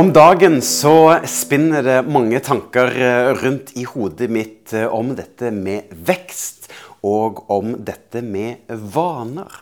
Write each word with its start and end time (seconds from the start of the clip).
Om 0.00 0.12
dagen 0.16 0.62
så 0.64 1.18
spinner 1.28 1.82
det 1.84 1.96
mange 2.08 2.38
tanker 2.40 2.88
eh, 2.88 3.26
rundt 3.36 3.74
i 3.76 3.82
hodet 3.84 4.30
mitt 4.32 4.72
eh, 4.72 4.86
om 4.88 5.10
dette 5.12 5.50
med 5.52 5.90
vekst 6.08 6.70
og 7.04 7.42
om 7.52 7.74
dette 7.84 8.22
med 8.24 8.70
vaner. 8.94 9.58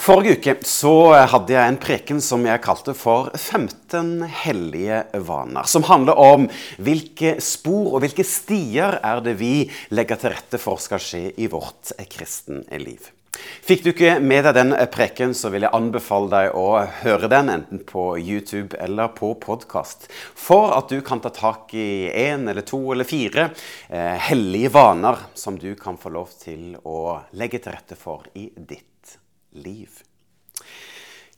Forrige 0.00 0.38
uke 0.38 0.54
så 0.64 0.94
hadde 1.28 1.52
jeg 1.52 1.74
en 1.74 1.80
preken 1.82 2.24
som 2.24 2.48
jeg 2.48 2.64
kalte 2.64 2.96
for 2.96 3.28
15 3.36 4.24
hellige 4.46 5.02
vaner. 5.28 5.68
Som 5.68 5.84
handler 5.90 6.16
om 6.16 6.48
hvilke 6.80 7.36
spor 7.44 7.98
og 7.98 8.06
hvilke 8.06 8.24
stier 8.24 8.96
er 9.02 9.20
det 9.28 9.36
vi 9.42 9.68
legger 9.92 10.24
til 10.24 10.38
rette 10.38 10.64
for 10.64 10.80
skal 10.80 11.04
skje 11.04 11.24
i 11.36 11.52
vårt 11.52 11.92
kristne 12.08 12.64
liv. 12.80 13.12
Fikk 13.36 13.84
du 13.84 13.90
ikke 13.92 14.14
med 14.24 14.46
deg 14.46 14.56
den 14.56 14.74
preken, 14.92 15.34
så 15.36 15.50
vil 15.52 15.66
jeg 15.66 15.76
anbefale 15.76 16.30
deg 16.32 16.56
å 16.56 16.66
høre 17.02 17.28
den 17.30 17.50
enten 17.52 17.82
på 17.86 18.10
YouTube 18.16 18.78
eller 18.80 19.12
på 19.16 19.34
podkast. 19.42 20.08
For 20.38 20.72
at 20.76 20.88
du 20.88 21.02
kan 21.04 21.20
ta 21.20 21.32
tak 21.34 21.74
i 21.76 22.08
én 22.08 22.48
eller 22.48 22.64
to 22.66 22.80
eller 22.94 23.08
fire 23.08 23.50
eh, 23.88 24.16
hellige 24.30 24.72
vaner 24.74 25.20
som 25.38 25.58
du 25.60 25.74
kan 25.78 26.00
få 26.00 26.14
lov 26.16 26.32
til 26.40 26.78
å 26.88 27.18
legge 27.36 27.60
til 27.60 27.76
rette 27.76 27.98
for 28.00 28.24
i 28.34 28.48
ditt 28.56 29.18
liv. 29.60 30.00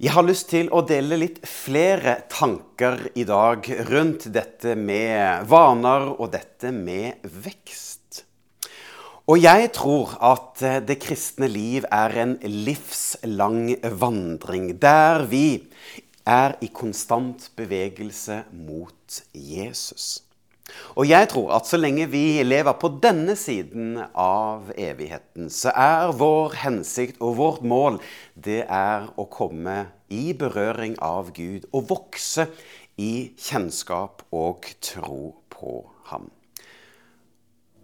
Jeg 0.01 0.15
har 0.15 0.25
lyst 0.25 0.47
til 0.48 0.70
å 0.73 0.81
dele 0.89 1.19
litt 1.20 1.43
flere 1.45 2.23
tanker 2.33 3.11
i 3.20 3.27
dag 3.29 3.67
rundt 3.91 4.31
dette 4.33 4.73
med 4.73 5.45
vaner 5.51 6.07
og 6.15 6.31
dette 6.33 6.73
med 6.73 7.20
vekst. 7.20 8.00
Og 9.31 9.39
jeg 9.39 9.69
tror 9.77 10.17
at 10.27 10.62
eh, 10.67 10.81
det 10.83 10.97
kristne 10.98 11.47
liv 11.47 11.84
er 11.86 12.17
en 12.19 12.33
livslang 12.42 13.77
vandring 14.00 14.73
der 14.83 15.23
vi 15.31 15.69
er 16.27 16.56
i 16.59 16.70
konstant 16.75 17.45
bevegelse 17.55 18.41
mot 18.51 19.20
Jesus. 19.31 20.25
Og 20.98 21.06
jeg 21.06 21.28
tror 21.31 21.53
at 21.55 21.70
så 21.70 21.78
lenge 21.78 22.08
vi 22.11 22.42
lever 22.42 22.75
på 22.83 22.91
denne 23.03 23.36
siden 23.39 24.01
av 24.19 24.73
evigheten, 24.75 25.47
så 25.47 25.70
er 25.78 26.11
vår 26.19 26.58
hensikt 26.64 27.23
og 27.23 27.39
vårt 27.39 27.62
mål 27.62 28.01
det 28.34 28.64
er 28.67 29.12
å 29.14 29.28
komme 29.31 29.84
i 30.11 30.33
berøring 30.34 30.98
av 30.98 31.31
Gud 31.39 31.70
og 31.70 31.86
vokse 31.95 32.48
i 32.98 33.31
kjennskap 33.39 34.27
og 34.34 34.67
tro 34.83 35.23
på 35.55 35.81
ham. 36.11 36.31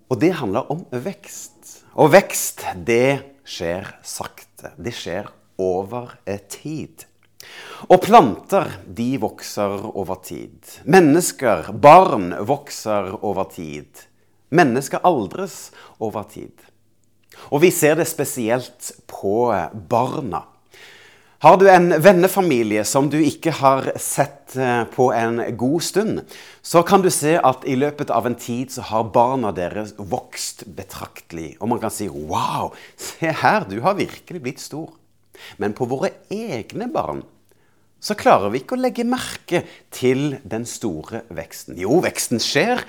Og 0.06 0.20
det 0.22 0.36
handler 0.38 0.70
om 0.70 0.84
vekst. 0.90 1.82
Og 1.98 2.12
vekst, 2.14 2.62
det 2.86 3.40
skjer 3.46 3.88
sakte. 4.06 4.72
Det 4.78 4.94
skjer 4.94 5.28
over 5.62 6.14
tid. 6.52 7.06
Og 7.90 8.00
planter, 8.04 8.70
de 8.86 9.16
vokser 9.22 9.82
over 9.92 10.20
tid. 10.24 10.58
Mennesker, 10.86 11.72
barn, 11.72 12.32
vokser 12.46 13.12
over 13.20 13.48
tid. 13.50 14.06
Mennesker 14.54 15.02
aldres 15.06 15.70
over 15.98 16.27
tid. 16.30 16.54
Og 17.50 17.60
vi 17.66 17.70
ser 17.74 17.98
det 17.98 18.06
spesielt 18.08 18.92
på 19.10 19.50
barna. 19.90 20.44
Har 21.45 21.59
du 21.61 21.67
en 21.69 21.91
vennefamilie 22.01 22.81
som 22.89 23.11
du 23.12 23.19
ikke 23.20 23.53
har 23.59 23.91
sett 24.01 24.55
eh, 24.56 24.87
på 24.89 25.11
en 25.12 25.42
god 25.61 25.83
stund, 25.84 26.20
så 26.65 26.81
kan 26.81 27.03
du 27.05 27.11
se 27.12 27.34
at 27.37 27.67
i 27.69 27.75
løpet 27.77 28.09
av 28.09 28.25
en 28.25 28.37
tid 28.41 28.73
så 28.73 28.87
har 28.89 29.11
barna 29.12 29.51
deres 29.53 29.92
vokst 29.98 30.64
betraktelig. 30.79 31.59
Og 31.61 31.69
man 31.69 31.83
kan 31.83 31.92
si 31.92 32.09
'wow, 32.09 32.73
se 32.97 33.29
her, 33.29 33.67
du 33.69 33.83
har 33.84 33.98
virkelig 34.01 34.41
blitt 34.41 34.63
stor'. 34.64 34.95
Men 35.61 35.77
på 35.77 35.85
våre 35.85 36.11
egne 36.33 36.89
barn 36.89 37.20
så 38.01 38.17
klarer 38.17 38.48
vi 38.48 38.63
ikke 38.63 38.79
å 38.79 38.80
legge 38.80 39.05
merke 39.05 39.67
til 39.91 40.39
den 40.41 40.64
store 40.64 41.20
veksten. 41.29 41.77
Jo, 41.77 42.01
veksten 42.01 42.41
skjer, 42.41 42.80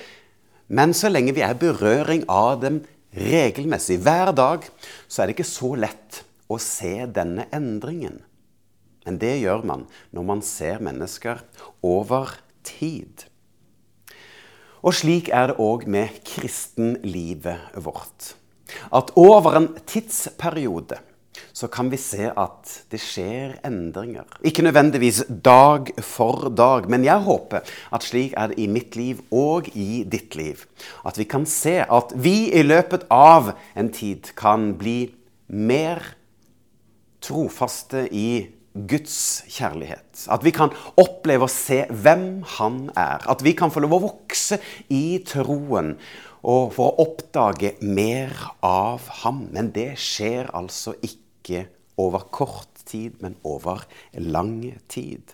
men 0.72 0.96
så 0.96 1.12
lenge 1.12 1.36
vi 1.36 1.44
er 1.44 1.60
berøring 1.60 2.24
av 2.32 2.62
dem 2.64 2.80
regelmessig 3.12 4.00
hver 4.00 4.32
dag, 4.32 4.64
så 5.08 5.22
er 5.22 5.28
det 5.28 5.36
ikke 5.36 5.52
så 5.52 5.76
lett 5.76 6.24
å 6.48 6.56
se 6.62 7.04
denne 7.12 7.50
endringen. 7.52 8.22
Men 9.08 9.22
det 9.22 9.38
gjør 9.40 9.64
man 9.64 9.88
når 10.12 10.28
man 10.28 10.44
ser 10.44 10.84
mennesker 10.84 11.42
over 11.86 12.36
tid. 12.68 13.24
Og 14.84 14.94
slik 14.96 15.32
er 15.34 15.52
det 15.52 15.62
òg 15.64 15.88
med 15.90 16.20
kristenlivet 16.28 17.80
vårt. 17.84 18.34
At 18.92 19.14
over 19.16 19.56
en 19.58 19.70
tidsperiode 19.88 21.00
så 21.58 21.70
kan 21.70 21.90
vi 21.90 21.98
se 22.02 22.28
at 22.30 22.72
det 22.92 23.00
skjer 23.02 23.56
endringer. 23.66 24.26
Ikke 24.46 24.66
nødvendigvis 24.66 25.24
dag 25.46 25.90
for 26.06 26.50
dag, 26.54 26.90
men 26.90 27.06
jeg 27.06 27.24
håper 27.26 27.66
at 27.94 28.06
slik 28.06 28.36
er 28.38 28.52
det 28.52 28.60
i 28.62 28.68
mitt 28.70 28.98
liv 28.98 29.22
og 29.34 29.70
i 29.74 30.04
ditt 30.06 30.38
liv. 30.38 30.66
At 31.06 31.18
vi 31.18 31.26
kan 31.30 31.48
se 31.50 31.80
at 31.82 32.14
vi 32.14 32.52
i 32.54 32.66
løpet 32.66 33.08
av 33.14 33.54
en 33.78 33.90
tid 33.94 34.34
kan 34.38 34.74
bli 34.78 35.00
mer 35.48 36.04
trofaste 37.24 38.06
i 38.14 38.57
Guds 38.90 39.44
kjærlighet. 39.50 40.28
At 40.32 40.46
vi 40.46 40.54
kan 40.56 40.74
oppleve 41.00 41.48
å 41.48 41.52
se 41.52 41.84
hvem 41.90 42.44
Han 42.58 42.88
er. 42.94 43.26
At 43.30 43.44
vi 43.46 43.56
kan 43.58 43.74
få 43.74 43.84
lov 43.84 43.98
å 43.98 44.04
vokse 44.10 44.60
i 44.94 45.20
troen 45.28 45.96
og 46.48 46.70
for 46.76 46.94
å 46.94 47.08
oppdage 47.08 47.74
mer 47.82 48.34
av 48.66 49.08
Ham. 49.24 49.48
Men 49.56 49.72
det 49.76 49.96
skjer 50.02 50.52
altså 50.56 50.96
ikke 51.02 51.66
over 51.98 52.28
kort 52.32 52.86
tid, 52.88 53.18
men 53.24 53.36
over 53.48 53.84
lang 54.22 54.62
tid. 54.88 55.34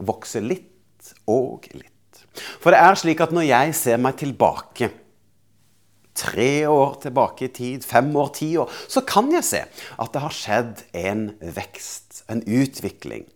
Vokse 0.00 0.42
litt 0.42 1.14
og 1.30 1.70
litt. 1.72 2.24
For 2.60 2.74
det 2.74 2.80
er 2.82 2.98
slik 2.98 3.22
at 3.22 3.32
når 3.34 3.48
jeg 3.48 3.76
ser 3.78 4.02
meg 4.02 4.18
tilbake 4.20 4.90
tre 6.16 6.66
år 6.68 6.96
tilbake 7.04 7.46
i 7.46 7.52
tid, 7.54 7.84
fem 7.86 8.10
år, 8.16 8.32
ti 8.36 8.52
år, 8.60 8.70
så 8.90 9.02
kan 9.06 9.30
jeg 9.34 9.46
se 9.46 9.60
at 9.64 10.14
det 10.14 10.24
har 10.24 10.34
skjedd 10.34 10.82
en 10.96 11.28
vekst, 11.40 12.24
en 12.32 12.42
utvikling. 12.44 13.28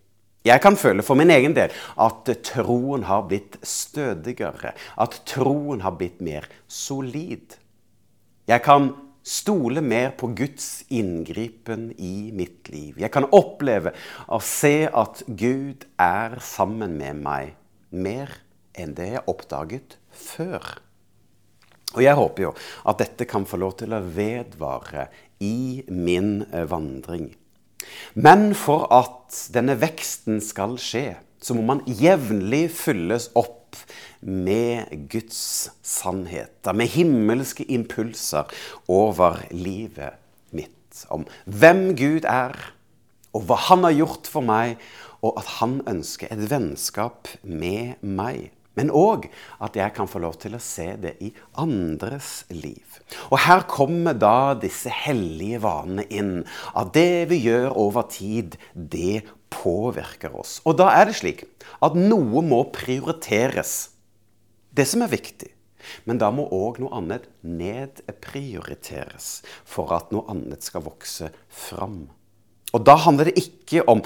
Jeg 0.45 0.61
kan 0.61 0.77
føle 0.77 1.01
for 1.01 1.17
min 1.17 1.33
egen 1.33 1.55
del 1.57 1.73
at 1.97 2.29
troen 2.45 3.07
har 3.09 3.25
blitt 3.31 3.57
stødigere, 3.65 4.75
at 5.01 5.23
troen 5.31 5.81
har 5.81 5.97
blitt 5.97 6.21
mer 6.21 6.45
solid. 6.69 7.57
Jeg 8.45 8.61
kan 8.67 8.91
stole 9.25 9.81
mer 9.81 10.13
på 10.21 10.29
Guds 10.37 10.85
inngripen 10.93 11.89
i 11.97 12.29
mitt 12.37 12.69
liv. 12.69 12.99
Jeg 13.01 13.09
kan 13.15 13.25
oppleve 13.33 13.95
å 14.29 14.41
se 14.45 14.85
at 14.85 15.25
Gud 15.29 15.87
er 15.97 16.37
sammen 16.45 16.99
med 17.01 17.25
meg 17.25 17.55
mer 17.89 18.37
enn 18.77 18.93
det 18.99 19.15
jeg 19.15 19.25
oppdaget 19.31 19.97
før. 20.13 20.77
Og 21.95 22.03
jeg 22.03 22.19
håper 22.19 22.49
jo 22.49 22.53
at 22.91 23.01
dette 23.03 23.27
kan 23.31 23.47
få 23.47 23.61
lov 23.63 23.77
til 23.81 23.95
å 23.95 24.03
vedvare 24.03 25.09
i 25.45 25.85
min 25.89 26.45
eh, 26.51 26.67
vandring. 26.71 27.33
Men 28.15 28.53
for 28.59 28.87
at 28.95 29.37
denne 29.55 29.77
veksten 29.81 30.41
skal 30.43 30.79
skje, 30.81 31.15
så 31.45 31.57
må 31.57 31.65
man 31.67 31.83
jevnlig 31.85 32.71
fylles 32.73 33.29
opp 33.37 33.77
med 34.25 35.09
Guds 35.13 35.69
sannheter, 35.85 36.73
med 36.73 36.89
himmelske 36.95 37.67
impulser 37.69 38.49
over 38.89 39.43
livet 39.53 40.17
mitt. 40.55 41.05
Om 41.13 41.27
hvem 41.45 41.91
Gud 41.99 42.29
er, 42.31 42.57
og 43.35 43.49
hva 43.49 43.59
Han 43.69 43.85
har 43.85 43.97
gjort 43.99 44.31
for 44.31 44.47
meg, 44.47 44.79
og 45.21 45.41
at 45.41 45.59
Han 45.59 45.81
ønsker 45.91 46.31
et 46.31 46.49
vennskap 46.51 47.29
med 47.43 48.01
meg 48.01 48.53
men 48.79 48.91
òg 48.91 49.29
at 49.63 49.77
jeg 49.79 49.95
kan 49.95 50.09
få 50.11 50.21
lov 50.25 50.39
til 50.43 50.57
å 50.57 50.63
se 50.63 50.87
det 51.01 51.15
i 51.23 51.31
andres 51.63 52.45
liv. 52.51 52.99
Og 53.31 53.39
her 53.47 53.65
kommer 53.71 54.17
da 54.19 54.55
disse 54.59 54.91
hellige 54.91 55.63
vanene 55.63 56.07
inn. 56.11 56.35
At 56.75 56.95
det 56.97 57.31
vi 57.31 57.45
gjør 57.47 57.71
over 57.87 58.09
tid, 58.11 58.59
det 58.75 59.23
påvirker 59.55 60.35
oss. 60.35 60.59
Og 60.67 60.79
da 60.81 60.91
er 60.99 61.09
det 61.11 61.19
slik 61.21 61.47
at 61.85 61.99
noe 61.99 62.43
må 62.43 62.65
prioriteres. 62.75 63.95
Det 64.75 64.87
som 64.91 65.07
er 65.07 65.15
viktig. 65.15 65.53
Men 66.09 66.19
da 66.21 66.31
må 66.33 66.47
òg 66.49 66.81
noe 66.81 66.97
annet 66.97 67.29
nedprioriteres 67.45 69.43
for 69.69 69.93
at 69.97 70.13
noe 70.15 70.25
annet 70.33 70.65
skal 70.65 70.85
vokse 70.87 71.29
fram. 71.53 72.07
Og 72.75 72.87
da 72.89 72.97
handler 73.05 73.31
det 73.31 73.37
ikke 73.45 73.85
om 73.91 74.03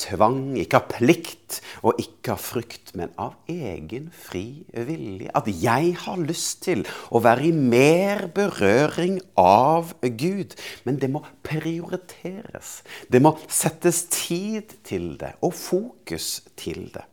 tvang, 0.00 0.56
ikke 0.60 0.80
av 0.80 0.86
plikt 0.90 1.60
og 1.86 2.00
ikke 2.02 2.34
av 2.34 2.42
frykt, 2.42 2.92
men 2.98 3.12
av 3.20 3.34
egen 3.50 4.10
fri 4.14 4.64
vilje. 4.72 5.30
At 5.36 5.48
jeg 5.48 5.94
har 6.04 6.22
lyst 6.22 6.62
til 6.66 6.84
å 7.10 7.22
være 7.24 7.48
i 7.48 7.52
mer 7.56 8.26
berøring 8.36 9.18
av 9.40 9.94
Gud. 10.02 10.56
Men 10.84 11.00
det 11.02 11.10
må 11.12 11.24
prioriteres. 11.46 12.80
Det 13.12 13.22
må 13.22 13.36
settes 13.48 14.04
tid 14.12 14.78
til 14.86 15.14
det, 15.20 15.36
og 15.40 15.54
fokus 15.56 16.40
til 16.58 16.88
det. 16.94 17.06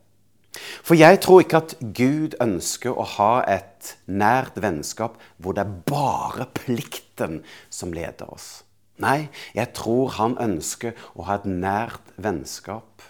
For 0.86 0.94
jeg 0.94 1.18
tror 1.24 1.42
ikke 1.42 1.62
at 1.64 1.74
Gud 1.96 2.36
ønsker 2.42 2.94
å 2.94 3.06
ha 3.16 3.32
et 3.50 3.94
nært 4.06 4.60
vennskap 4.62 5.18
hvor 5.42 5.56
det 5.56 5.64
er 5.64 5.74
bare 5.88 6.46
plikten 6.54 7.40
som 7.74 7.94
leder 7.94 8.30
oss. 8.30 8.62
Nei, 9.02 9.28
jeg 9.56 9.72
tror 9.74 10.14
han 10.20 10.36
ønsker 10.38 10.94
å 11.18 11.26
ha 11.28 11.40
et 11.40 11.48
nært 11.50 12.14
vennskap 12.20 13.02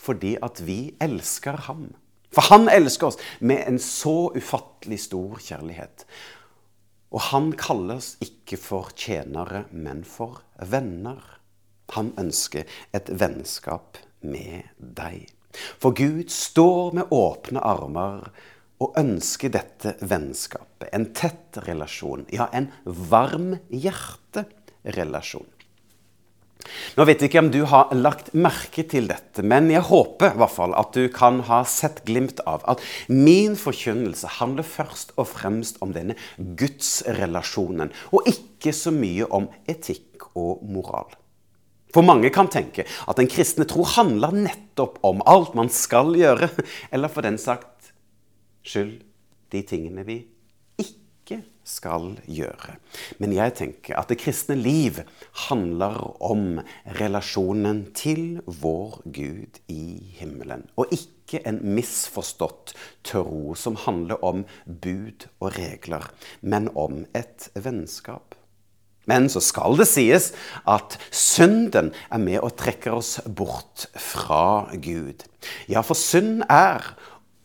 fordi 0.00 0.36
at 0.40 0.62
vi 0.64 0.94
elsker 1.02 1.66
ham. 1.66 1.90
For 2.32 2.46
han 2.48 2.70
elsker 2.72 3.10
oss 3.10 3.18
med 3.44 3.66
en 3.68 3.80
så 3.82 4.30
ufattelig 4.32 5.02
stor 5.04 5.40
kjærlighet. 5.44 6.06
Og 7.10 7.26
han 7.28 7.50
kaller 7.58 7.98
oss 7.98 8.14
ikke 8.22 8.56
for 8.60 8.94
tjenere, 8.96 9.66
men 9.74 10.04
for 10.06 10.40
venner. 10.56 11.20
Han 11.96 12.14
ønsker 12.22 12.70
et 12.96 13.10
vennskap 13.10 13.98
med 14.22 14.70
deg. 14.78 15.26
For 15.82 15.92
Gud 15.98 16.30
står 16.30 16.94
med 16.94 17.10
åpne 17.12 17.60
armer 17.66 18.30
og 18.80 18.94
ønsker 18.96 19.52
dette 19.52 19.96
vennskapet. 20.00 20.88
En 20.94 21.10
tett 21.12 21.58
relasjon. 21.66 22.24
Ja, 22.32 22.46
en 22.54 22.70
varm 22.86 23.56
hjerterelasjon. 24.84 25.48
Nå 26.98 27.06
vet 27.08 27.22
jeg 27.22 27.30
ikke 27.30 27.40
om 27.40 27.50
du 27.52 27.62
har 27.70 27.92
lagt 27.96 28.32
merke 28.36 28.84
til 28.88 29.08
dette, 29.10 29.42
men 29.46 29.70
jeg 29.72 29.86
håper 29.88 30.34
i 30.34 30.40
hvert 30.40 30.52
fall 30.52 30.74
at 30.78 30.92
du 30.96 31.06
kan 31.12 31.40
ha 31.48 31.62
sett 31.68 32.02
glimt 32.08 32.42
av 32.48 32.64
at 32.68 32.82
min 33.08 33.56
forkynnelse 33.58 34.36
handler 34.38 34.66
først 34.66 35.14
og 35.16 35.30
fremst 35.30 35.80
om 35.84 35.94
denne 35.96 36.18
gudsrelasjonen, 36.36 37.94
og 38.12 38.28
ikke 38.30 38.74
så 38.76 38.92
mye 38.94 39.28
om 39.32 39.48
etikk 39.70 40.28
og 40.34 40.64
moral. 40.68 41.08
For 41.90 42.06
mange 42.06 42.30
kan 42.30 42.50
tenke 42.52 42.84
at 42.86 43.18
den 43.18 43.30
kristne 43.30 43.66
tro 43.66 43.82
handler 43.96 44.34
nettopp 44.36 45.00
om 45.06 45.24
alt 45.26 45.56
man 45.58 45.72
skal 45.74 46.12
gjøre, 46.18 46.50
eller 46.94 47.10
for 47.10 47.26
den 47.26 47.40
sagt 47.40 47.94
skyld 48.66 49.00
de 49.50 49.64
tingene 49.66 50.04
vi 50.06 50.20
ikke 50.20 50.29
skal 51.70 52.16
gjøre. 52.26 52.76
Men 53.22 53.34
jeg 53.36 53.54
tenker 53.60 53.98
at 54.00 54.10
det 54.10 54.18
kristne 54.22 54.56
liv 54.58 55.00
handler 55.46 55.98
om 56.24 56.60
relasjonen 56.98 57.86
til 57.96 58.40
vår 58.46 59.00
Gud 59.06 59.60
i 59.70 59.84
himmelen. 60.18 60.66
Og 60.80 60.92
ikke 60.94 61.42
en 61.46 61.62
misforstått 61.76 62.74
tro 63.06 63.54
som 63.58 63.78
handler 63.86 64.20
om 64.26 64.44
bud 64.66 65.28
og 65.38 65.54
regler, 65.58 66.10
men 66.42 66.68
om 66.74 67.04
et 67.14 67.50
vennskap. 67.54 68.34
Men 69.08 69.30
så 69.32 69.40
skal 69.42 69.78
det 69.80 69.88
sies 69.90 70.30
at 70.68 70.98
synden 71.10 71.90
er 72.12 72.20
med 72.22 72.42
og 72.44 72.54
trekker 72.60 72.98
oss 72.98 73.16
bort 73.24 73.88
fra 73.98 74.68
Gud. 74.76 75.24
Ja, 75.70 75.82
for 75.86 75.98
synd 75.98 76.44
er 76.46 76.92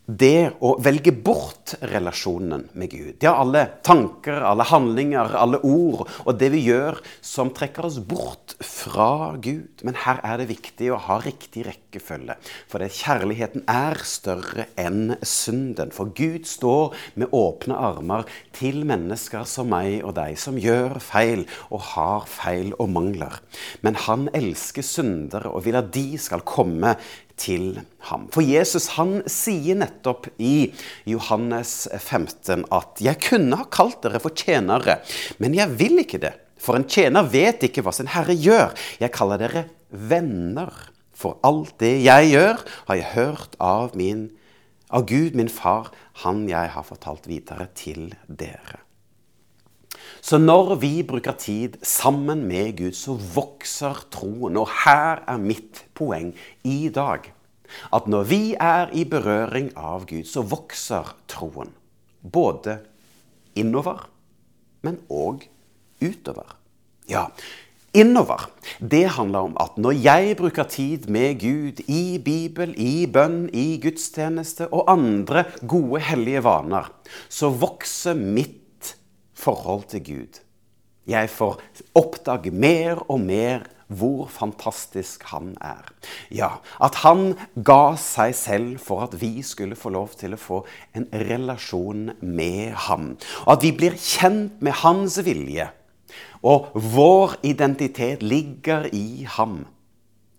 det 0.05 0.53
å 0.61 0.75
velge 0.85 1.11
bort 1.11 1.73
relasjonen 1.89 2.67
med 2.77 2.91
Gud. 2.91 3.15
Ja, 3.23 3.35
alle 3.41 3.65
tanker, 3.85 4.43
alle 4.45 4.65
handlinger, 4.69 5.33
alle 5.39 5.59
ord 5.65 6.05
og 6.25 6.37
det 6.37 6.51
vi 6.53 6.61
gjør 6.67 6.99
som 7.25 7.49
trekker 7.55 7.87
oss 7.89 7.97
bort 7.97 8.53
fra 8.61 9.33
Gud. 9.41 9.81
Men 9.87 9.97
her 10.05 10.21
er 10.23 10.41
det 10.41 10.49
viktig 10.51 10.91
å 10.93 11.01
ha 11.07 11.17
riktig 11.23 11.65
rekkefølge. 11.65 12.37
For 12.69 12.83
det, 12.83 12.91
kjærligheten 12.95 13.65
er 13.71 13.97
større 14.05 14.67
enn 14.79 15.17
synden. 15.25 15.93
For 15.95 16.13
Gud 16.15 16.45
står 16.49 16.93
med 17.17 17.33
åpne 17.35 17.79
armer 17.89 18.29
til 18.55 18.83
mennesker 18.87 19.47
som 19.49 19.71
meg 19.73 20.05
og 20.05 20.15
deg, 20.19 20.37
som 20.39 20.59
gjør 20.61 20.99
feil 21.03 21.47
og 21.71 21.81
har 21.95 22.29
feil 22.29 22.75
og 22.77 22.91
mangler. 22.93 23.41
Men 23.81 23.97
han 24.05 24.29
elsker 24.37 24.85
syndere 24.85 25.49
og 25.49 25.65
vil 25.65 25.81
at 25.81 25.89
de 25.95 26.07
skal 26.21 26.45
komme 26.45 26.95
til 27.37 27.81
ham. 28.09 28.27
For 28.33 28.45
Jesus 28.45 28.87
han 28.95 29.19
sier 29.29 29.77
nettopp 29.79 30.29
i 30.39 30.71
Johannes 31.09 31.87
15 31.97 32.65
at 32.71 33.01
'jeg 33.01 33.21
kunne 33.29 33.57
ha 33.59 33.65
kalt 33.65 34.01
dere 34.03 34.19
for 34.19 34.29
tjenere, 34.29 35.01
men 35.39 35.53
jeg 35.53 35.69
vil 35.79 35.99
ikke 35.99 36.19
det'. 36.19 36.39
For 36.57 36.75
en 36.75 36.87
tjener 36.87 37.27
vet 37.29 37.63
ikke 37.67 37.83
hva 37.85 37.93
sin 37.93 38.07
herre 38.07 38.33
gjør. 38.33 38.73
Jeg 38.99 39.11
kaller 39.11 39.37
dere 39.37 39.65
venner. 39.89 40.71
For 41.15 41.37
alt 41.43 41.77
det 41.79 42.03
jeg 42.03 42.31
gjør, 42.33 42.63
har 42.87 42.95
jeg 42.95 43.11
hørt 43.13 43.55
av, 43.59 43.95
min, 43.95 44.31
av 44.89 45.05
Gud, 45.07 45.35
min 45.35 45.49
far, 45.49 45.91
han 46.25 46.49
jeg 46.49 46.73
har 46.75 46.83
fortalt 46.83 47.27
videre 47.27 47.69
til 47.75 48.13
dere. 48.27 48.84
Så 50.25 50.39
når 50.41 50.75
vi 50.81 51.03
bruker 51.05 51.37
tid 51.37 51.77
sammen 51.85 52.45
med 52.49 52.77
Gud, 52.79 52.95
så 52.97 53.13
vokser 53.13 54.05
troen. 54.13 54.57
Og 54.57 54.69
her 54.85 55.23
er 55.27 55.41
mitt 55.41 55.85
poeng 55.97 56.33
i 56.63 56.89
dag. 56.93 57.31
At 57.93 58.07
når 58.07 58.27
vi 58.29 58.41
er 58.61 58.91
i 58.93 59.05
berøring 59.09 59.71
av 59.77 60.05
Gud, 60.09 60.25
så 60.29 60.45
vokser 60.45 61.15
troen. 61.31 61.73
Både 62.21 62.79
innover, 63.55 64.07
men 64.85 64.99
òg 65.09 65.45
utover. 66.01 66.57
Ja, 67.09 67.27
innover. 67.95 68.49
Det 68.79 69.05
handler 69.17 69.49
om 69.49 69.55
at 69.61 69.77
når 69.77 69.97
jeg 70.01 70.35
bruker 70.39 70.67
tid 70.69 71.07
med 71.09 71.39
Gud 71.39 71.81
i 71.87 72.17
Bibel, 72.17 72.73
i 72.77 73.05
bønn, 73.05 73.47
i 73.53 73.77
gudstjeneste 73.81 74.67
og 74.73 74.89
andre 74.91 75.45
gode, 75.61 76.01
hellige 76.03 76.43
vaner, 76.45 76.89
så 77.29 77.49
vokser 77.53 78.17
mitt 78.17 78.64
forhold 79.35 79.87
til 79.91 80.03
Gud. 80.05 80.41
Jeg 81.05 81.29
får 81.29 81.59
oppdage 81.93 82.51
mer 82.51 83.03
og 83.11 83.19
mer 83.21 83.67
hvor 83.87 84.25
fantastisk 84.31 85.23
han 85.29 85.53
er. 85.61 85.85
Ja, 86.33 86.49
at 86.81 86.97
han 87.03 87.35
ga 87.65 87.93
seg 88.01 88.33
selv 88.37 88.79
for 88.81 89.05
at 89.05 89.13
vi 89.21 89.43
skulle 89.45 89.77
få 89.77 89.91
lov 89.93 90.15
til 90.17 90.33
å 90.33 90.41
få 90.41 90.63
en 90.97 91.05
relasjon 91.13 92.09
med 92.21 92.73
ham. 92.87 93.13
Og 93.45 93.53
at 93.57 93.65
vi 93.67 93.73
blir 93.77 93.97
kjent 94.01 94.61
med 94.65 94.79
hans 94.81 95.19
vilje. 95.25 95.69
Og 96.45 96.73
vår 96.73 97.37
identitet 97.45 98.25
ligger 98.25 98.89
i 98.93 99.25
ham. 99.37 99.63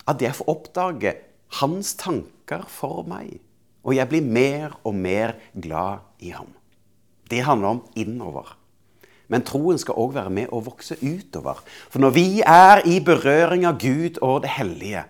At 0.07 0.23
jeg 0.23 0.35
får 0.39 0.51
oppdage 0.51 1.15
hans 1.61 1.95
tanker 1.99 2.67
for 2.71 3.07
meg. 3.07 3.39
Og 3.87 3.95
jeg 3.95 4.11
blir 4.11 4.23
mer 4.27 4.75
og 4.83 4.95
mer 4.99 5.37
glad 5.55 6.03
i 6.19 6.35
ham. 6.35 6.51
Det 7.31 7.43
handler 7.47 7.77
om 7.77 7.83
innover. 7.99 8.57
Men 9.33 9.45
troen 9.47 9.79
skal 9.81 9.99
òg 9.99 10.15
være 10.15 10.33
med 10.33 10.53
å 10.55 10.63
vokse 10.63 10.99
utover. 11.03 11.59
For 11.91 12.03
når 12.03 12.15
vi 12.15 12.27
er 12.47 12.85
i 12.87 13.01
berøring 13.05 13.67
av 13.67 13.81
Gud 13.83 14.21
og 14.23 14.45
det 14.45 14.55
hellige, 14.57 15.05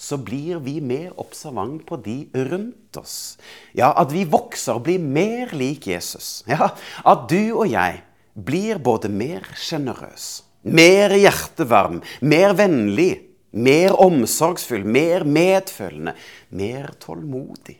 så 0.00 0.16
blir 0.16 0.62
vi 0.64 0.78
mer 0.80 1.12
observant 1.20 1.82
på 1.84 1.98
de 2.00 2.22
rundt 2.48 2.96
oss. 2.96 3.36
Ja, 3.76 3.90
at 3.92 4.14
vi 4.14 4.24
vokser 4.24 4.78
og 4.78 4.86
blir 4.86 5.02
mer 5.02 5.52
lik 5.52 5.90
Jesus. 5.90 6.40
Ja, 6.48 6.72
At 7.04 7.26
du 7.28 7.52
og 7.52 7.66
jeg 7.68 8.00
blir 8.32 8.80
både 8.80 9.10
mer 9.12 9.44
sjenerøs, 9.58 10.42
mer 10.64 11.12
hjertevarm, 11.12 12.00
mer 12.22 12.54
vennlig, 12.56 13.26
mer 13.52 13.92
omsorgsfull, 14.00 14.86
mer 14.86 15.26
medfølende, 15.28 16.14
mer 16.48 16.94
tålmodig, 17.02 17.76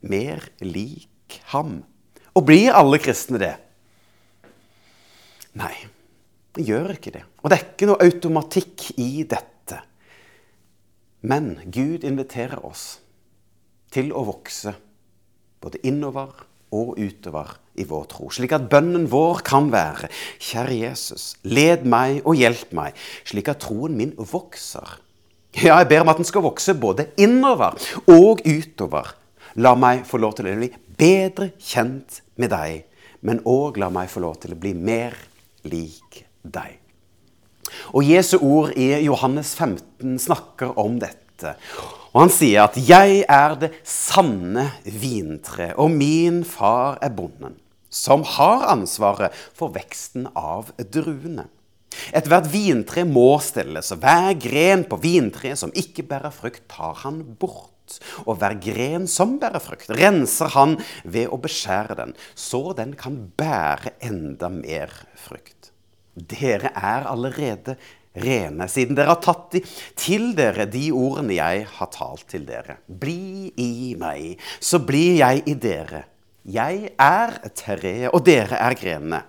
mer 0.00 0.48
lik 0.62 1.40
ham. 1.52 1.82
Og 2.34 2.46
blir 2.48 2.72
alle 2.72 2.98
kristne 3.02 3.42
det? 3.42 3.54
Nei, 5.58 5.74
det 6.54 6.66
gjør 6.66 6.94
ikke 6.96 7.14
det. 7.14 7.24
Og 7.42 7.50
det 7.50 7.58
er 7.58 7.66
ikke 7.68 7.90
noe 7.90 8.06
automatikk 8.06 8.88
i 8.98 9.26
dette. 9.28 9.80
Men 11.24 11.54
Gud 11.72 12.04
inviterer 12.04 12.60
oss 12.66 12.98
til 13.94 14.10
å 14.12 14.24
vokse 14.26 14.74
både 15.62 15.80
innover 15.86 16.34
og 16.74 16.98
utover 16.98 17.54
i 17.80 17.86
vår 17.88 18.06
tro. 18.10 18.28
Slik 18.34 18.52
at 18.54 18.66
bønnen 18.70 19.06
vår 19.10 19.42
kan 19.46 19.70
være 19.72 20.10
Kjære 20.42 20.78
Jesus, 20.82 21.34
led 21.46 21.86
meg 21.88 22.22
og 22.26 22.38
hjelp 22.38 22.74
meg, 22.76 22.98
slik 23.26 23.50
at 23.50 23.62
troen 23.64 23.96
min 23.98 24.14
vokser. 24.18 24.98
Ja, 25.54 25.78
jeg 25.78 25.90
ber 25.92 26.02
om 26.02 26.10
at 26.10 26.18
den 26.18 26.26
skal 26.26 26.42
vokse 26.44 26.74
både 26.74 27.08
innover 27.20 27.78
og 28.10 28.42
utover. 28.42 29.14
La 29.62 29.76
meg 29.78 30.02
få 30.08 30.18
lov 30.18 30.34
til 30.34 30.50
å 30.50 30.56
bli 30.58 30.72
bedre 30.98 31.52
kjent 31.62 32.20
med 32.42 32.50
deg, 32.50 32.82
men 33.22 33.40
òg 33.46 33.78
la 33.78 33.88
meg 33.94 34.10
få 34.10 34.24
lov 34.24 34.40
til 34.42 34.56
å 34.56 34.58
bli 34.58 34.74
mer 34.74 35.14
lik 35.64 36.24
deg. 36.42 36.78
Og 37.94 38.04
Jesu 38.06 38.36
ord 38.38 38.74
i 38.78 38.90
Johannes 39.04 39.54
15 39.56 40.18
snakker 40.22 40.76
om 40.80 40.98
dette. 41.02 41.56
Og 42.14 42.20
Han 42.22 42.30
sier 42.30 42.64
at 42.64 42.76
'jeg 42.76 43.24
er 43.28 43.56
det 43.56 43.72
sanne 43.82 44.70
vintre, 44.84 45.74
og 45.76 45.90
min 45.90 46.44
far 46.44 46.98
er 47.02 47.10
bonden', 47.10 47.58
som 47.90 48.22
har 48.22 48.70
ansvaret 48.70 49.32
for 49.52 49.68
veksten 49.68 50.28
av 50.36 50.70
druene. 50.78 51.48
Ethvert 52.12 52.52
vintre 52.52 53.04
må 53.04 53.40
stilles, 53.40 53.92
og 53.92 53.98
hver 53.98 54.34
gren 54.38 54.84
på 54.84 54.96
vintreet 54.96 55.58
som 55.58 55.72
ikke 55.74 56.02
bærer 56.02 56.32
frukt, 56.34 56.68
tar 56.68 56.94
han 57.04 57.22
bort. 57.38 57.73
Og 58.24 58.38
hver 58.40 58.56
gren 58.62 59.08
som 59.10 59.36
bærer 59.40 59.62
frukt, 59.62 59.90
renser 59.92 60.52
han 60.54 60.78
ved 61.04 61.32
å 61.32 61.40
beskjære 61.42 61.98
den, 61.98 62.14
så 62.34 62.72
den 62.76 62.94
kan 62.98 63.18
bære 63.38 63.96
enda 64.04 64.50
mer 64.52 64.92
frukt. 65.20 65.72
Dere 66.14 66.70
er 66.74 67.08
allerede 67.10 67.76
rene, 68.14 68.68
siden 68.70 68.94
dere 68.94 69.14
har 69.16 69.22
tatt 69.22 69.56
til 69.98 70.30
dere 70.38 70.68
de 70.70 70.86
ordene 70.94 71.36
jeg 71.36 71.64
har 71.76 71.90
talt 71.94 72.28
til 72.30 72.46
dere. 72.46 72.78
Bli 72.86 73.50
i 73.58 73.94
meg, 73.98 74.40
så 74.62 74.80
blir 74.84 75.18
jeg 75.18 75.42
i 75.50 75.56
dere. 75.58 76.04
Jeg 76.44 76.92
er 77.00 77.38
treet, 77.56 78.10
og 78.12 78.22
dere 78.26 78.60
er 78.60 78.76
grenene. 78.78 79.24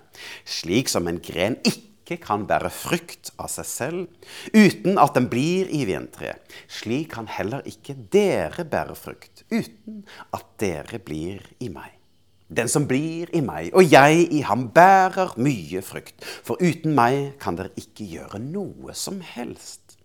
Slik 0.45 0.91
som 0.91 1.07
en 1.07 1.21
gren 1.23 1.57
ikke 1.63 1.94
ikke 2.05 2.21
kan 2.21 2.45
bære 2.45 2.69
frukt 2.69 3.31
av 3.41 3.49
seg 3.49 3.65
selv 3.65 4.29
uten 4.53 4.99
at 5.01 5.17
den 5.17 5.25
blir 5.31 5.71
i 5.73 5.83
vintreet, 5.89 6.37
slik 6.69 7.15
kan 7.15 7.25
heller 7.25 7.65
ikke 7.65 7.97
dere 8.13 8.65
bære 8.69 8.95
frukt 8.99 9.41
uten 9.49 10.03
at 10.35 10.45
dere 10.61 11.01
blir 11.01 11.41
i 11.59 11.71
meg. 11.73 11.89
Den 12.45 12.69
som 12.69 12.85
blir 12.85 13.31
i 13.33 13.41
meg, 13.41 13.71
og 13.73 13.89
jeg 13.89 14.27
i 14.29 14.43
ham, 14.45 14.67
bærer 14.69 15.33
mye 15.41 15.81
frukt, 15.81 16.21
for 16.21 16.61
uten 16.61 16.93
meg 16.93 17.39
kan 17.41 17.57
dere 17.57 17.73
ikke 17.79 18.05
gjøre 18.05 18.37
noe 18.43 18.93
som 18.93 19.17
helst. 19.25 19.97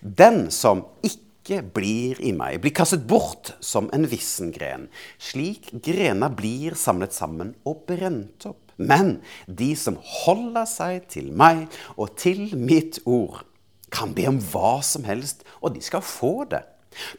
Den 0.00 0.46
som 0.54 0.84
ikke 1.02 1.58
blir 1.74 2.22
i 2.22 2.30
meg, 2.36 2.60
blir 2.62 2.74
kastet 2.76 3.02
bort 3.10 3.56
som 3.58 3.90
en 3.96 4.06
vissen 4.06 4.54
gren. 4.54 4.86
Slik 5.18 5.72
grena 5.82 6.30
blir 6.30 6.78
samlet 6.78 7.18
sammen 7.18 7.56
og 7.66 7.82
brent 7.90 8.46
opp. 8.46 8.69
Men 8.80 9.18
de 9.46 9.74
som 9.76 9.98
holder 10.00 10.66
seg 10.68 11.06
til 11.12 11.30
meg 11.36 11.66
og 11.96 12.16
til 12.20 12.48
mitt 12.56 13.02
ord, 13.04 13.44
kan 13.90 14.14
be 14.14 14.28
om 14.30 14.38
hva 14.52 14.78
som 14.86 15.04
helst, 15.04 15.42
og 15.60 15.74
de 15.74 15.82
skal 15.84 16.04
få 16.06 16.46
det. 16.50 16.62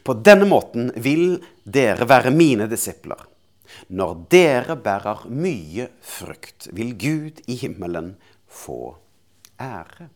På 0.04 0.16
denne 0.16 0.48
måten 0.48 0.90
vil 1.00 1.38
dere 1.64 2.08
være 2.08 2.32
mine 2.34 2.68
disipler. 2.68 3.20
Når 3.92 4.24
dere 4.32 4.76
bærer 4.76 5.26
mye 5.28 5.88
frukt, 6.04 6.68
vil 6.76 6.92
Gud 6.98 7.44
i 7.48 7.56
himmelen 7.60 8.14
få 8.48 8.96
ære. 9.60 10.10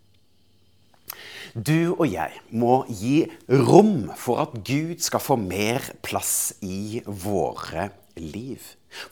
Du 1.56 1.94
og 1.94 2.04
jeg 2.10 2.40
må 2.52 2.82
gi 2.90 3.22
rom 3.48 4.10
for 4.18 4.42
at 4.42 4.58
Gud 4.66 5.00
skal 5.00 5.22
få 5.22 5.38
mer 5.40 5.84
plass 6.04 6.56
i 6.60 7.00
våre 7.06 7.88
liv. 8.18 8.60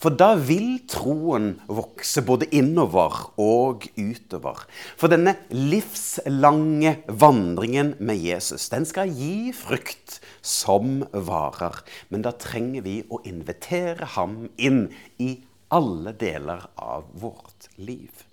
For 0.00 0.14
da 0.14 0.34
vil 0.38 0.80
troen 0.90 1.54
vokse 1.68 2.22
både 2.26 2.48
innover 2.56 3.16
og 3.40 3.86
utover. 3.98 4.64
For 5.00 5.12
denne 5.12 5.36
livslange 5.52 6.96
vandringen 7.08 7.94
med 8.00 8.20
Jesus, 8.22 8.68
den 8.72 8.88
skal 8.88 9.12
gi 9.12 9.52
frukt 9.56 10.20
som 10.44 11.02
varer. 11.12 11.80
Men 12.08 12.24
da 12.26 12.34
trenger 12.36 12.84
vi 12.86 13.00
å 13.08 13.22
invitere 13.28 14.08
ham 14.16 14.44
inn 14.56 14.86
i 15.22 15.36
alle 15.74 16.14
deler 16.16 16.68
av 16.76 17.08
vårt 17.18 17.68
liv. 17.76 18.24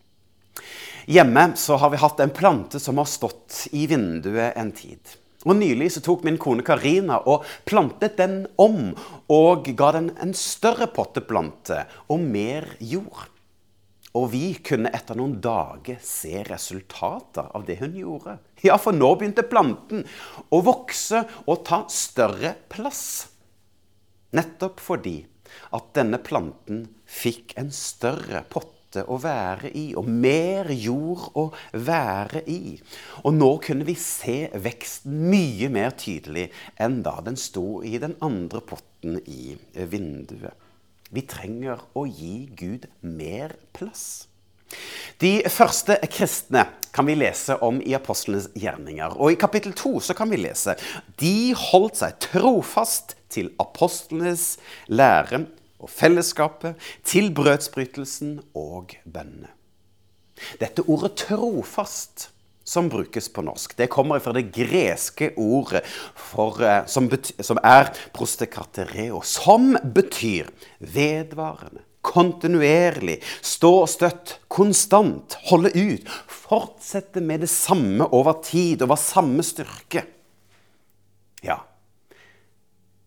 Hjemme 1.10 1.52
så 1.58 1.80
har 1.82 1.90
vi 1.90 2.00
hatt 2.02 2.20
en 2.22 2.34
plante 2.36 2.80
som 2.80 3.00
har 3.02 3.10
stått 3.10 3.66
i 3.74 3.88
vinduet 3.90 4.58
en 4.60 4.72
tid. 4.76 5.02
Og 5.48 5.58
Nylig 5.58 5.90
så 5.96 6.04
tok 6.06 6.26
min 6.28 6.38
kone 6.42 6.66
Karina 6.66 7.18
og 7.26 7.46
plantet 7.66 8.18
den 8.20 8.44
om 8.62 8.92
og 9.32 9.70
ga 9.78 9.92
den 9.98 10.12
en 10.22 10.34
større 10.38 10.90
potteplante 10.94 11.84
og 12.12 12.22
mer 12.22 12.68
jord. 12.80 13.28
Og 14.18 14.28
vi 14.34 14.52
kunne 14.60 14.92
etter 14.92 15.16
noen 15.16 15.38
dager 15.42 16.02
se 16.04 16.42
resultater 16.44 17.48
av 17.56 17.64
det 17.68 17.78
hun 17.80 17.96
gjorde. 17.96 18.36
Ja, 18.62 18.76
for 18.78 18.94
nå 18.96 19.14
begynte 19.16 19.48
planten 19.48 20.04
å 20.52 20.60
vokse 20.66 21.24
og 21.46 21.64
ta 21.68 21.86
større 21.90 22.54
plass. 22.70 23.06
Nettopp 24.36 24.84
fordi 24.84 25.22
at 25.76 25.90
denne 25.96 26.20
planten 26.24 26.86
fikk 27.08 27.56
en 27.60 27.72
større 27.76 28.44
potte 28.52 28.81
måte 28.92 29.06
å 29.08 29.18
være 29.22 29.72
i, 29.72 29.94
og 29.96 30.08
mer 30.08 30.70
jord 30.72 31.32
å 31.36 31.52
være 31.74 32.44
i. 32.48 32.80
Og 33.24 33.34
nå 33.34 33.60
kunne 33.64 33.86
vi 33.86 33.96
se 33.96 34.50
veksten 34.52 35.30
mye 35.32 35.70
mer 35.70 35.92
tydelig 35.96 36.52
enn 36.78 37.02
da 37.02 37.22
den 37.24 37.38
sto 37.38 37.82
i 37.84 37.98
den 37.98 38.18
andre 38.22 38.62
potten 38.62 39.22
i 39.26 39.56
vinduet. 39.74 40.54
Vi 41.12 41.22
trenger 41.24 41.80
å 41.96 42.06
gi 42.06 42.50
Gud 42.56 42.88
mer 43.02 43.56
plass. 43.74 44.28
De 45.20 45.42
første 45.52 45.98
kristne 46.08 46.66
kan 46.96 47.06
vi 47.08 47.18
lese 47.18 47.58
om 47.64 47.82
i 47.84 47.94
apostlenes 47.96 48.50
gjerninger. 48.56 49.18
Og 49.20 49.34
i 49.34 49.40
kapittel 49.40 49.74
2 49.76 50.16
kan 50.16 50.32
vi 50.32 50.40
lese 50.40 50.78
de 51.20 51.52
holdt 51.56 52.00
seg 52.00 52.20
trofast 52.24 53.18
til 53.32 53.52
apostlenes 53.60 54.58
lære 54.88 55.46
og 55.82 55.90
fellesskapet, 55.90 56.78
til 57.04 57.32
brødsbrytelsen 57.36 58.38
og 58.58 58.96
bønnene. 59.06 59.50
Dette 60.62 60.86
ordet 60.88 61.22
'trofast' 61.22 62.30
som 62.64 62.90
brukes 62.90 63.30
på 63.34 63.42
norsk, 63.42 63.74
det 63.78 63.90
kommer 63.92 64.20
fra 64.20 64.34
det 64.38 64.52
greske 64.54 65.32
ordet 65.38 65.82
for, 66.16 66.62
eh, 66.62 66.86
som, 66.86 67.10
betyr, 67.10 67.42
som 67.44 67.60
er 67.64 67.90
prostekatereo, 68.14 69.22
som 69.26 69.78
betyr 69.84 70.48
vedvarende, 70.80 71.82
kontinuerlig, 72.02 73.20
stå 73.42 73.86
støtt, 73.90 74.40
konstant, 74.48 75.38
holde 75.50 75.74
ut, 75.76 76.08
fortsette 76.28 77.22
med 77.22 77.44
det 77.46 77.50
samme 77.50 78.08
over 78.14 78.40
tid, 78.46 78.82
over 78.82 78.96
samme 78.96 79.44
styrke. 79.44 80.06
Ja, 81.44 81.60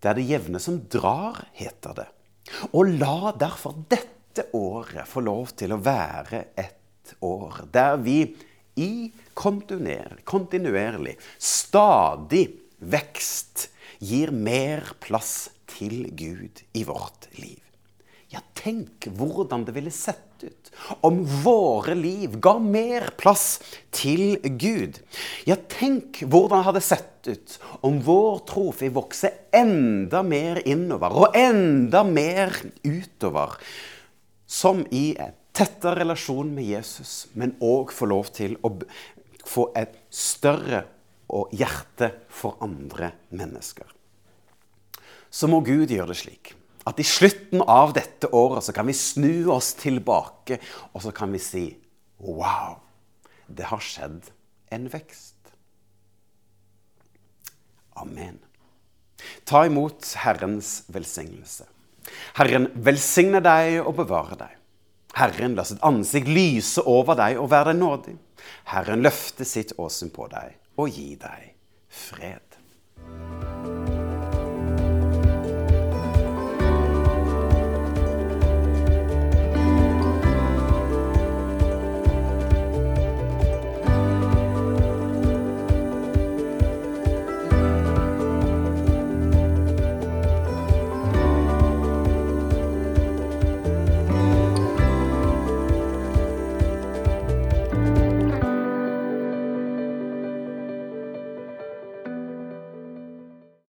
det 0.03 0.11
er 0.11 0.19
det 0.19 0.29
jevne 0.29 0.61
som 0.61 0.83
drar, 0.91 1.47
heter 1.57 1.97
det. 2.03 2.09
Og 2.73 2.91
la 3.01 3.33
derfor 3.39 3.77
dette 3.89 4.49
året 4.57 5.09
få 5.09 5.23
lov 5.25 5.55
til 5.59 5.75
å 5.75 5.81
være 5.83 6.45
et 6.59 7.15
år 7.25 7.65
der 7.73 7.97
vi 8.03 8.19
i 8.81 9.13
kontinuerlig, 9.39 11.17
stadig 11.39 12.47
vekst 12.79 13.69
gir 14.05 14.35
mer 14.35 14.95
plass 15.01 15.51
til 15.71 16.11
Gud 16.17 16.65
i 16.75 16.85
vårt 16.87 17.29
liv. 17.39 17.64
Ja, 18.35 18.41
tenk 18.59 19.07
hvordan 19.15 19.63
det 19.67 19.77
ville 19.77 19.93
sett 19.95 20.43
ut 20.43 20.71
om 21.07 21.21
våre 21.45 21.95
liv 21.95 22.35
ga 22.43 22.57
mer 22.59 23.13
plass 23.19 23.61
til 23.95 24.41
Gud. 24.59 24.99
Ja, 25.47 25.55
tenk 25.71 26.25
hvordan 26.25 26.59
det 26.59 26.67
hadde 26.69 26.83
sett 26.83 27.29
ut 27.29 27.55
om 27.87 28.01
vår 28.03 28.41
tro 28.49 28.73
vokser 28.97 29.37
enda 29.55 30.25
mer 30.27 30.59
innover 30.67 31.15
og 31.21 31.39
enda 31.39 32.03
mer 32.05 32.57
utover. 32.83 33.55
Som 34.47 34.83
i 34.91 35.15
en 35.15 35.39
tettere 35.55 36.03
relasjon 36.03 36.51
med 36.57 36.67
Jesus, 36.67 37.29
men 37.39 37.55
òg 37.63 37.95
få 37.95 38.11
lov 38.11 38.33
til 38.35 38.59
å 38.67 38.73
få 39.47 39.69
et 39.79 39.95
større 40.11 40.83
hjerte 41.55 42.11
for 42.29 42.59
andre 42.63 43.15
mennesker. 43.31 43.87
Så 45.31 45.47
må 45.51 45.63
Gud 45.67 45.95
gjøre 45.95 46.11
det 46.11 46.21
slik 46.25 46.55
at 46.85 47.01
i 47.01 47.07
slutten 47.07 47.63
av 47.65 47.95
dette 47.97 48.29
året 48.37 48.65
så 48.67 48.75
kan 48.77 48.87
vi 48.89 48.97
snu 48.97 49.51
oss 49.53 49.73
tilbake, 49.81 50.59
og 50.93 51.05
så 51.05 51.15
kan 51.17 51.33
vi 51.33 51.43
si 51.43 51.67
Wow! 52.25 52.81
Det 53.47 53.67
har 53.69 53.83
skjedd 53.83 54.31
en 54.73 54.89
vekst. 54.89 55.35
Amen. 58.01 58.39
Ta 59.45 59.65
imot 59.69 60.07
Herrens 60.25 60.83
velsignelse. 60.93 61.67
Herren 62.39 62.69
velsigne 62.87 63.41
deg 63.45 63.81
og 63.85 63.97
bevare 64.01 64.39
deg. 64.41 64.55
Herren 65.15 65.55
la 65.55 65.65
sitt 65.67 65.83
ansikt 65.87 66.29
lyse 66.29 66.83
over 66.91 67.17
deg 67.19 67.39
og 67.39 67.53
være 67.53 67.73
deg 67.73 67.81
nådig. 67.81 68.17
Herren 68.73 69.05
løfte 69.05 69.47
sitt 69.47 69.77
åsyn 69.79 70.11
på 70.15 70.27
deg 70.33 70.57
og 70.81 70.91
gi 70.91 71.15
deg 71.21 71.53
fred. 71.89 72.54